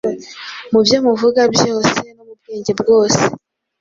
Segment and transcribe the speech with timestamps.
[0.71, 3.21] mu byo muvuga byose no mu bwenge bwose